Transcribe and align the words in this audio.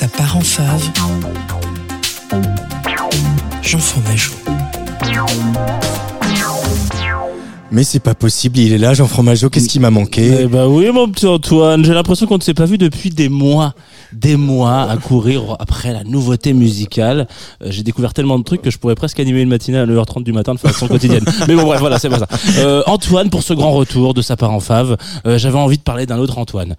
Ça 0.00 0.08
part 0.08 0.34
en 0.34 0.40
fave. 0.40 0.90
Jean 3.60 3.78
Fromageau. 3.78 4.32
Mais 7.70 7.84
c'est 7.84 8.00
pas 8.00 8.14
possible, 8.14 8.58
il 8.60 8.72
est 8.72 8.78
là, 8.78 8.94
Jean 8.94 9.06
Fromageau, 9.06 9.50
qu'est-ce 9.50 9.68
qui 9.68 9.78
m'a 9.78 9.90
manqué? 9.90 10.38
Eh 10.40 10.46
ben 10.46 10.66
oui, 10.66 10.90
mon 10.90 11.06
petit 11.10 11.26
Antoine, 11.26 11.84
j'ai 11.84 11.92
l'impression 11.92 12.26
qu'on 12.26 12.38
ne 12.38 12.42
s'est 12.42 12.54
pas 12.54 12.64
vu 12.64 12.78
depuis 12.78 13.10
des 13.10 13.28
mois, 13.28 13.74
des 14.14 14.36
mois 14.36 14.90
à 14.90 14.96
courir 14.96 15.56
après 15.58 15.92
la 15.92 16.02
nouveauté 16.04 16.54
musicale. 16.54 17.28
Euh, 17.62 17.66
j'ai 17.68 17.82
découvert 17.82 18.14
tellement 18.14 18.38
de 18.38 18.44
trucs 18.44 18.62
que 18.62 18.70
je 18.70 18.78
pourrais 18.78 18.94
presque 18.94 19.20
animer 19.20 19.42
une 19.42 19.50
matinée 19.50 19.76
à 19.76 19.84
9h30 19.84 20.22
du 20.22 20.32
matin 20.32 20.54
de 20.54 20.60
façon 20.60 20.88
quotidienne. 20.88 21.26
Mais 21.46 21.54
bon, 21.54 21.64
bref, 21.64 21.80
voilà, 21.80 21.98
c'est 21.98 22.08
pas 22.08 22.20
ça. 22.20 22.28
Euh, 22.56 22.82
Antoine, 22.86 23.28
pour 23.28 23.42
ce 23.42 23.52
grand 23.52 23.72
retour 23.72 24.14
de 24.14 24.22
sa 24.22 24.38
part 24.38 24.52
en 24.52 24.60
fave, 24.60 24.96
euh, 25.26 25.36
j'avais 25.36 25.58
envie 25.58 25.76
de 25.76 25.82
parler 25.82 26.06
d'un 26.06 26.18
autre 26.18 26.38
Antoine. 26.38 26.76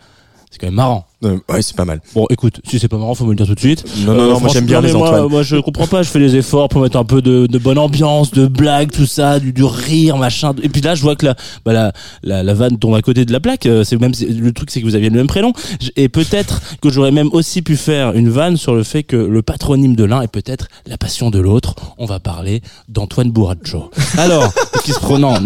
C'est 0.50 0.58
quand 0.58 0.66
même 0.66 0.74
marrant. 0.74 1.06
Euh, 1.24 1.38
Ouais, 1.50 1.62
c'est 1.62 1.76
pas 1.76 1.86
mal. 1.86 2.02
Bon, 2.16 2.26
écoute, 2.30 2.62
si 2.68 2.80
c'est 2.80 2.88
pas 2.88 2.98
marrant, 2.98 3.14
faut 3.16 3.26
me 3.26 3.32
le 3.32 3.36
dire 3.36 3.46
tout 3.46 3.54
de 3.56 3.60
suite. 3.60 3.84
Non, 4.06 4.14
non, 4.14 4.30
non, 4.30 4.40
moi 4.40 4.50
j'aime 4.52 4.66
bien 4.66 4.82
les 4.82 4.92
moi, 4.94 5.08
Antoine. 5.10 5.28
Moi, 5.30 5.44
je 5.44 5.58
comprends 5.58 5.88
pas. 5.88 6.02
Je 6.04 6.10
fais 6.10 6.20
les 6.20 6.36
efforts 6.36 6.70
pour 6.70 6.82
mettre 6.82 6.98
un 6.98 7.04
peu 7.04 7.22
de, 7.22 7.46
de 7.48 7.58
bonne 7.58 7.78
ambiance, 7.78 8.32
de 8.32 8.48
blagues, 8.48 8.92
tout 8.92 9.06
ça, 9.06 9.40
du, 9.40 9.54
du 9.54 9.64
rire, 9.64 10.18
machin. 10.18 10.54
Et 10.64 10.70
puis 10.70 10.82
là, 10.82 10.96
je 10.96 11.02
vois 11.02 11.16
que 11.16 11.26
la, 11.28 11.36
bah, 11.66 11.74
la, 11.74 11.92
la, 12.24 12.44
la 12.44 12.54
vanne 12.54 12.78
tombe 12.80 12.96
à 12.96 13.02
côté 13.02 13.26
de 13.26 13.32
la 13.32 13.40
plaque. 13.40 13.66
Euh, 13.66 13.84
C'est 13.84 14.00
même 14.00 14.14
le 14.20 14.52
truc, 14.54 14.72
c'est 14.72 14.82
que 14.82 14.86
vous 14.86 14.96
aviez 14.96 15.10
le 15.10 15.16
même 15.18 15.28
prénom. 15.28 15.54
Et 15.96 16.10
peut-être 16.10 16.62
que 16.82 16.90
j'aurais 16.90 17.12
même 17.12 17.30
aussi 17.34 17.62
pu 17.62 17.76
faire 17.78 18.14
une 18.14 18.30
vanne 18.30 18.58
sur 18.58 18.74
le 18.74 18.84
fait 18.84 19.04
que 19.04 19.16
le 19.16 19.42
patronyme 19.42 19.96
de 19.96 20.04
l'un 20.04 20.22
est 20.22 20.28
peut-être 20.32 20.68
la 20.88 20.98
passion 20.98 21.30
de 21.30 21.40
l'autre. 21.40 21.76
On 21.98 22.06
va 22.06 22.20
parler 22.20 22.62
d'Antoine 22.90 23.32
Bourracho. 23.32 23.92
Alors, 24.18 24.52
qui 24.84 24.92
se 24.92 25.00
prononce, 25.00 25.40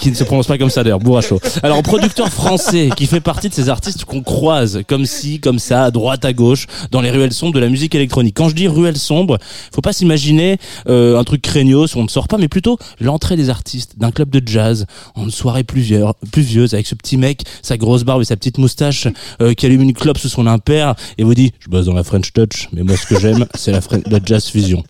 qui 0.00 0.10
ne 0.10 0.14
se 0.16 0.24
prononce 0.24 0.46
pas 0.46 0.58
comme 0.58 0.70
ça 0.70 0.82
d'ailleurs, 0.82 0.98
Bourracho. 1.00 1.38
Alors, 1.62 1.82
producteur 1.82 2.28
français 2.28 2.90
qui 2.96 3.06
fait 3.06 3.20
partie 3.20 3.48
de 3.48 3.54
ces 3.54 3.68
artistes 3.68 4.04
qu'on 4.04 4.22
croise 4.22 4.80
comme 4.88 5.04
ci, 5.12 5.40
comme 5.40 5.58
ça, 5.58 5.84
à 5.84 5.90
droite, 5.90 6.24
à 6.24 6.32
gauche, 6.32 6.66
dans 6.90 7.00
les 7.00 7.10
ruelles 7.10 7.32
sombres 7.32 7.54
de 7.54 7.60
la 7.60 7.68
musique 7.68 7.94
électronique. 7.94 8.36
Quand 8.36 8.48
je 8.48 8.54
dis 8.54 8.68
ruelles 8.68 8.96
sombres, 8.96 9.38
faut 9.74 9.80
pas 9.80 9.92
s'imaginer 9.92 10.58
euh, 10.88 11.18
un 11.18 11.24
truc 11.24 11.42
craignos 11.42 11.94
où 11.94 11.98
on 11.98 12.04
ne 12.04 12.08
sort 12.08 12.28
pas, 12.28 12.38
mais 12.38 12.48
plutôt 12.48 12.78
l'entrée 13.00 13.36
des 13.36 13.50
artistes 13.50 13.98
d'un 13.98 14.10
club 14.10 14.30
de 14.30 14.42
jazz 14.46 14.86
en 15.14 15.24
une 15.24 15.30
soirée 15.30 15.64
pluvieuse, 15.64 16.06
pluvieuse 16.30 16.74
avec 16.74 16.86
ce 16.86 16.94
petit 16.94 17.16
mec, 17.16 17.42
sa 17.62 17.76
grosse 17.76 18.04
barbe 18.04 18.22
et 18.22 18.24
sa 18.24 18.36
petite 18.36 18.58
moustache 18.58 19.08
euh, 19.40 19.54
qui 19.54 19.66
allume 19.66 19.82
une 19.82 19.92
clope 19.92 20.18
sous 20.18 20.28
son 20.28 20.46
impair 20.46 20.94
et 21.18 21.24
vous 21.24 21.34
dit 21.34 21.52
je 21.60 21.68
bosse 21.68 21.86
dans 21.86 21.94
la 21.94 22.04
French 22.04 22.32
Touch, 22.32 22.68
mais 22.72 22.82
moi 22.82 22.96
ce 22.96 23.06
que 23.06 23.18
j'aime 23.20 23.46
c'est 23.54 23.72
la, 23.72 23.80
la 24.06 24.18
jazz 24.24 24.46
fusion. 24.46 24.82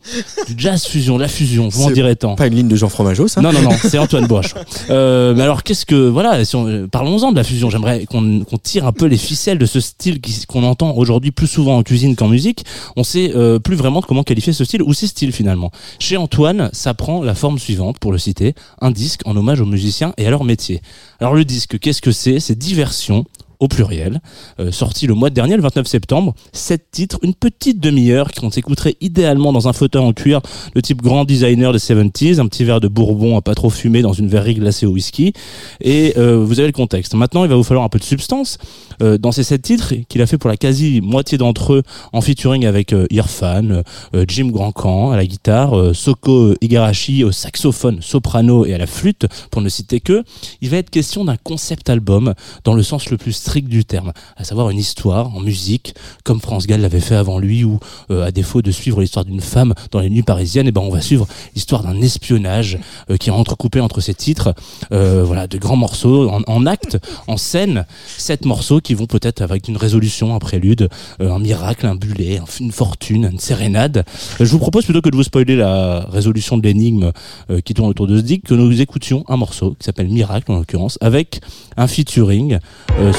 Du 0.48 0.54
jazz 0.56 0.84
fusion, 0.84 1.18
la 1.18 1.28
fusion, 1.28 1.68
vous 1.68 1.82
en 1.82 1.90
direz 1.90 2.16
tant. 2.16 2.34
Pas 2.36 2.46
une 2.46 2.54
ligne 2.54 2.68
de 2.68 2.76
Jean 2.76 2.88
Fromageau, 2.88 3.28
ça? 3.28 3.40
Non, 3.40 3.52
non, 3.52 3.62
non, 3.62 3.70
c'est 3.82 3.98
Antoine 3.98 4.26
Bosch. 4.26 4.54
Euh, 4.90 5.34
mais 5.34 5.42
alors, 5.42 5.62
qu'est-ce 5.62 5.86
que, 5.86 6.08
voilà, 6.08 6.44
si 6.44 6.56
euh, 6.56 6.86
parlons-en 6.90 7.32
de 7.32 7.36
la 7.36 7.44
fusion. 7.44 7.70
J'aimerais 7.70 8.06
qu'on 8.06 8.40
qu'on 8.44 8.58
tire 8.58 8.86
un 8.86 8.92
peu 8.92 9.06
les 9.06 9.16
ficelles 9.16 9.58
de 9.58 9.66
ce 9.66 9.80
style 9.80 10.11
qu'on 10.48 10.64
entend 10.64 10.94
aujourd'hui 10.96 11.30
plus 11.30 11.46
souvent 11.46 11.78
en 11.78 11.82
cuisine 11.82 12.16
qu'en 12.16 12.28
musique. 12.28 12.64
On 12.96 13.04
sait 13.04 13.32
euh, 13.34 13.58
plus 13.58 13.76
vraiment 13.76 14.02
comment 14.02 14.22
qualifier 14.22 14.52
ce 14.52 14.64
style 14.64 14.82
ou 14.82 14.92
ces 14.92 15.06
styles 15.06 15.32
finalement. 15.32 15.70
Chez 15.98 16.16
Antoine, 16.16 16.70
ça 16.72 16.94
prend 16.94 17.22
la 17.22 17.34
forme 17.34 17.58
suivante, 17.58 17.98
pour 17.98 18.12
le 18.12 18.18
citer, 18.18 18.54
un 18.80 18.90
disque 18.90 19.20
en 19.24 19.36
hommage 19.36 19.60
aux 19.60 19.66
musiciens 19.66 20.14
et 20.18 20.26
à 20.26 20.30
leur 20.30 20.44
métier. 20.44 20.80
Alors 21.20 21.34
le 21.34 21.44
disque, 21.44 21.78
qu'est-ce 21.78 22.02
que 22.02 22.12
c'est? 22.12 22.40
C'est 22.40 22.58
diversion 22.58 23.24
au 23.62 23.68
pluriel, 23.68 24.20
euh, 24.58 24.72
sorti 24.72 25.06
le 25.06 25.14
mois 25.14 25.30
dernier, 25.30 25.54
le 25.54 25.62
29 25.62 25.86
septembre. 25.86 26.34
Sept 26.52 26.90
titres, 26.90 27.20
une 27.22 27.32
petite 27.32 27.78
demi-heure 27.78 28.32
qu'on 28.32 28.50
s'écouterait 28.50 28.96
idéalement 29.00 29.52
dans 29.52 29.68
un 29.68 29.72
fauteuil 29.72 30.02
en 30.02 30.12
cuir 30.12 30.40
de 30.74 30.80
type 30.80 31.00
grand 31.00 31.24
designer 31.24 31.72
des 31.72 31.78
70s, 31.78 32.40
un 32.40 32.48
petit 32.48 32.64
verre 32.64 32.80
de 32.80 32.88
bourbon 32.88 33.36
à 33.36 33.40
pas 33.40 33.54
trop 33.54 33.70
fumer 33.70 34.02
dans 34.02 34.12
une 34.12 34.26
verrerie 34.26 34.54
glacée 34.54 34.84
au 34.84 34.90
whisky. 34.90 35.32
Et 35.80 36.14
euh, 36.16 36.44
vous 36.44 36.58
avez 36.58 36.66
le 36.66 36.72
contexte. 36.72 37.14
Maintenant, 37.14 37.44
il 37.44 37.50
va 37.50 37.54
vous 37.54 37.62
falloir 37.62 37.84
un 37.84 37.88
peu 37.88 38.00
de 38.00 38.04
substance. 38.04 38.58
Euh, 39.02 39.18
dans 39.18 39.32
ces 39.32 39.42
sept 39.42 39.62
titres, 39.62 39.94
qu'il 40.08 40.22
a 40.22 40.26
fait 40.26 40.38
pour 40.38 40.48
la 40.48 40.56
quasi-moitié 40.56 41.38
d'entre 41.38 41.74
eux 41.74 41.82
en 42.12 42.20
featuring 42.20 42.66
avec 42.66 42.92
euh, 42.92 43.06
Irfan, 43.10 43.82
euh, 44.14 44.24
Jim 44.28 44.48
Grandcamp 44.48 45.10
à 45.10 45.16
la 45.16 45.26
guitare, 45.26 45.78
euh, 45.78 45.94
Soko 45.94 46.54
Igarashi 46.60 47.24
au 47.24 47.32
saxophone, 47.32 48.00
soprano 48.00 48.64
et 48.64 48.74
à 48.74 48.78
la 48.78 48.86
flûte, 48.86 49.26
pour 49.50 49.62
ne 49.62 49.68
citer 49.68 50.00
que, 50.00 50.24
il 50.60 50.70
va 50.70 50.76
être 50.78 50.90
question 50.90 51.24
d'un 51.24 51.36
concept 51.36 51.90
album 51.90 52.34
dans 52.64 52.74
le 52.74 52.82
sens 52.82 53.10
le 53.10 53.16
plus 53.16 53.32
strict 53.32 53.68
du 53.68 53.84
terme, 53.84 54.12
à 54.36 54.44
savoir 54.44 54.70
une 54.70 54.78
histoire 54.78 55.34
en 55.34 55.40
musique, 55.40 55.94
comme 56.24 56.40
France 56.40 56.66
Gall 56.66 56.80
l'avait 56.80 57.00
fait 57.00 57.14
avant 57.14 57.38
lui, 57.38 57.64
ou 57.64 57.78
euh, 58.10 58.24
à 58.24 58.30
défaut 58.30 58.62
de 58.62 58.70
suivre 58.70 59.00
l'histoire 59.00 59.24
d'une 59.24 59.40
femme 59.40 59.74
dans 59.90 60.00
les 60.00 60.10
nuits 60.10 60.22
parisiennes, 60.22 60.68
et 60.68 60.72
ben 60.72 60.80
on 60.80 60.90
va 60.90 61.00
suivre 61.00 61.26
l'histoire 61.54 61.82
d'un 61.82 62.00
espionnage 62.00 62.78
euh, 63.10 63.16
qui 63.16 63.30
est 63.30 63.32
entrecoupé 63.32 63.80
entre 63.80 64.00
ces 64.00 64.14
titres, 64.14 64.54
euh, 64.92 65.22
voilà, 65.24 65.46
de 65.46 65.58
grands 65.58 65.76
morceaux 65.76 66.30
en 66.30 66.66
acte, 66.66 66.98
en 67.26 67.36
scène, 67.36 67.86
sept 68.18 68.44
morceaux 68.44 68.80
qui 68.80 68.91
vont 68.94 69.06
peut-être 69.06 69.42
avec 69.42 69.68
une 69.68 69.76
résolution, 69.76 70.34
un 70.34 70.38
prélude, 70.38 70.88
euh, 71.20 71.32
un 71.32 71.38
miracle, 71.38 71.86
un 71.86 71.94
bullet, 71.94 72.38
un- 72.38 72.44
une 72.60 72.72
fortune, 72.72 73.28
une 73.32 73.38
sérénade. 73.38 74.04
Euh, 74.40 74.44
je 74.44 74.50
vous 74.50 74.58
propose 74.58 74.84
plutôt 74.84 75.00
que 75.00 75.08
de 75.10 75.16
vous 75.16 75.22
spoiler 75.22 75.56
la 75.56 76.06
résolution 76.10 76.56
de 76.58 76.62
l'énigme 76.62 77.12
euh, 77.50 77.60
qui 77.60 77.74
tourne 77.74 77.88
autour 77.90 78.06
de 78.06 78.16
ce 78.16 78.22
disque, 78.22 78.42
que 78.48 78.54
nous 78.54 78.80
écoutions 78.80 79.24
un 79.28 79.36
morceau 79.36 79.70
qui 79.78 79.84
s'appelle 79.84 80.08
Miracle 80.08 80.50
en 80.52 80.56
l'occurrence, 80.58 80.98
avec 81.00 81.40
un 81.76 81.86
featuring, 81.86 82.58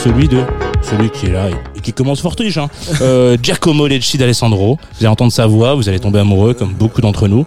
celui 0.04 0.28
de 0.28 0.42
celui 0.82 1.10
qui 1.10 1.28
est 1.28 1.32
là 1.32 1.50
et, 1.50 1.82
qui 1.82 1.94
commence 1.94 2.22
fort 2.22 2.36
hein, 2.40 3.36
Giacomo 3.42 3.88
Lecci 3.88 4.18
d'Alessandro. 4.18 4.78
Vous 4.94 4.98
allez 5.00 5.08
entendre 5.08 5.32
sa 5.32 5.48
voix, 5.48 5.76
vous 5.76 5.90
allez 5.90 6.00
tomber 6.00 6.20
amoureux 6.20 6.54
comme 6.54 6.74
beaucoup 6.74 7.02
d'entre 7.02 7.28
nous. 7.28 7.46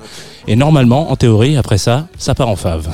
Et 0.49 0.57
normalement, 0.57 1.11
en 1.11 1.17
théorie, 1.17 1.57
après 1.57 1.79
ça, 1.79 2.09
ça 2.19 2.35
part 2.35 2.49
en 2.49 2.57
fave. 2.57 2.89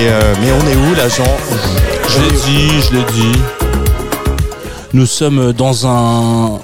Mais, 0.00 0.08
euh, 0.08 0.34
mais 0.40 0.50
on 0.50 0.66
est 0.66 0.76
où 0.76 0.94
là, 0.94 1.08
Je 2.08 2.20
l'ai 2.20 2.30
dit, 2.30 2.80
je 2.80 2.94
l'ai 2.94 3.04
dit. 3.12 3.38
Nous 4.94 5.04
sommes 5.04 5.52
dans 5.52 5.86
un. 5.86 6.58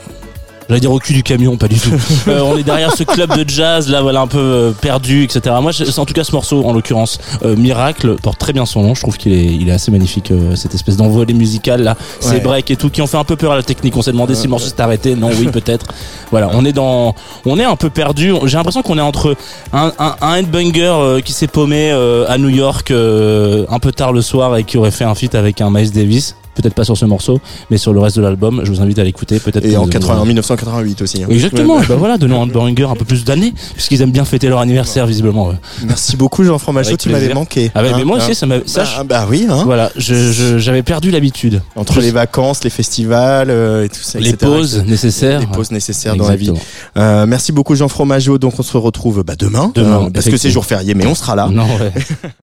J'allais 0.68 0.80
dire 0.80 0.92
au 0.92 0.98
cul 0.98 1.12
du 1.12 1.22
camion, 1.22 1.56
pas 1.56 1.68
du 1.68 1.78
tout. 1.78 1.90
Euh, 2.28 2.40
on 2.40 2.56
est 2.56 2.64
derrière 2.64 2.92
ce 2.96 3.04
club 3.04 3.36
de 3.36 3.48
jazz, 3.48 3.88
là, 3.88 4.02
voilà, 4.02 4.20
un 4.20 4.26
peu 4.26 4.38
euh, 4.38 4.72
perdu, 4.72 5.22
etc. 5.22 5.54
Moi, 5.62 5.72
c'est 5.72 5.98
en 5.98 6.04
tout 6.04 6.14
cas 6.14 6.24
ce 6.24 6.32
morceau, 6.32 6.64
en 6.64 6.72
l'occurrence, 6.72 7.18
euh, 7.44 7.54
Miracle, 7.54 8.16
porte 8.20 8.38
très 8.38 8.52
bien 8.52 8.66
son 8.66 8.82
nom. 8.82 8.94
Je 8.94 9.00
trouve 9.00 9.16
qu'il 9.16 9.32
est, 9.32 9.44
il 9.44 9.68
est 9.68 9.72
assez 9.72 9.92
magnifique, 9.92 10.32
euh, 10.32 10.56
cette 10.56 10.74
espèce 10.74 10.96
d'envolée 10.96 11.34
musicale, 11.34 11.82
là, 11.82 11.96
ces 12.18 12.40
breaks 12.40 12.70
et 12.72 12.76
tout, 12.76 12.90
qui 12.90 13.00
ont 13.00 13.06
fait 13.06 13.16
un 13.16 13.24
peu 13.24 13.36
peur 13.36 13.52
à 13.52 13.56
la 13.56 13.62
technique. 13.62 13.96
On 13.96 14.02
s'est 14.02 14.10
demandé 14.12 14.34
si 14.34 14.44
le 14.44 14.50
morceau 14.50 14.66
s'était 14.66 14.82
arrêté. 14.82 15.14
Non, 15.14 15.30
oui, 15.38 15.48
peut-être. 15.48 15.86
Voilà, 16.32 16.50
on 16.52 16.64
est 16.64 16.72
dans, 16.72 17.14
on 17.44 17.58
est 17.58 17.64
un 17.64 17.76
peu 17.76 17.88
perdu. 17.88 18.32
J'ai 18.46 18.56
l'impression 18.56 18.82
qu'on 18.82 18.98
est 18.98 19.02
entre 19.02 19.36
un, 19.72 19.92
un, 19.98 20.16
un 20.20 20.34
headbanger 20.34 20.92
euh, 20.92 21.20
qui 21.20 21.32
s'est 21.32 21.46
paumé 21.46 21.90
euh, 21.92 22.26
à 22.28 22.36
New 22.36 22.48
York 22.48 22.90
euh, 22.90 23.64
un 23.70 23.78
peu 23.78 23.92
tard 23.92 24.12
le 24.12 24.22
soir 24.22 24.56
et 24.56 24.64
qui 24.64 24.76
aurait 24.76 24.90
fait 24.90 25.04
un 25.04 25.14
feat 25.14 25.34
avec 25.34 25.60
un 25.60 25.70
Miles 25.70 25.92
Davis. 25.92 26.34
Peut-être 26.56 26.74
pas 26.74 26.84
sur 26.84 26.96
ce 26.96 27.04
morceau, 27.04 27.40
mais 27.70 27.76
sur 27.76 27.92
le 27.92 28.00
reste 28.00 28.16
de 28.16 28.22
l'album. 28.22 28.62
Je 28.64 28.70
vous 28.72 28.80
invite 28.80 28.98
à 28.98 29.04
l'écouter. 29.04 29.38
Peut-être. 29.38 29.64
Et 29.64 29.76
en, 29.76 29.84
vous- 29.84 29.90
80, 29.90 30.20
en 30.20 30.24
1988 30.24 31.02
aussi. 31.02 31.22
hein. 31.22 31.26
Exactement. 31.30 31.78
bah 31.88 31.96
voilà, 31.96 32.16
donnons 32.18 32.42
un 32.42 32.46
banger 32.46 32.84
un 32.90 32.94
peu 32.96 33.04
plus 33.04 33.24
d'années, 33.24 33.52
puisqu'ils 33.74 34.00
aiment 34.02 34.10
bien 34.10 34.24
fêter 34.24 34.48
leur 34.48 34.60
anniversaire 34.60 35.06
visiblement. 35.06 35.52
Merci 35.86 36.16
beaucoup, 36.16 36.42
Jean 36.44 36.58
Fromageau, 36.58 36.96
tu 36.96 37.08
m'avais 37.10 37.32
manqué. 37.34 37.70
Ah 37.74 37.82
ouais, 37.82 37.90
mais 37.94 38.02
Hein, 38.02 38.04
moi 38.04 38.18
hein. 38.18 38.24
aussi, 38.24 38.34
ça 38.34 38.46
m'a. 38.46 38.58
Bah, 38.58 39.04
bah 39.08 39.26
oui, 39.30 39.46
hein. 39.48 39.62
Voilà, 39.64 39.90
je- 39.96 40.32
je- 40.32 40.58
j'avais 40.58 40.82
perdu 40.82 41.10
l'habitude. 41.10 41.60
Entre 41.76 42.00
les 42.00 42.10
vacances, 42.10 42.64
les 42.64 42.70
festivals 42.70 43.50
euh, 43.50 43.84
et 43.84 43.88
tout 43.88 44.00
ça. 44.00 44.18
Les 44.18 44.30
etc., 44.30 44.50
pauses 44.50 44.84
nécessaires. 44.86 45.40
Les 45.40 45.46
pauses 45.46 45.70
nécessaires 45.70 46.16
dans 46.16 46.28
la 46.28 46.36
vie. 46.36 46.52
Euh, 46.96 47.26
merci 47.26 47.52
beaucoup, 47.52 47.74
Jean 47.74 47.88
Fromageau. 47.88 48.38
Donc, 48.38 48.54
on 48.58 48.62
se 48.62 48.76
retrouve 48.76 49.22
bah, 49.24 49.34
demain. 49.38 49.72
Demain, 49.74 50.04
euh, 50.06 50.10
parce 50.10 50.26
que 50.26 50.36
c'est 50.36 50.50
jour 50.50 50.64
férié, 50.64 50.94
mais 50.94 51.06
on 51.06 51.14
sera 51.14 51.34
là. 51.36 51.48
Non, 51.52 51.64
ouais. 51.64 51.92